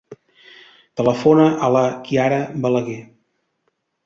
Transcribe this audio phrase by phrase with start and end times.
[1.01, 2.99] Telefona a la Kiara Balaguer.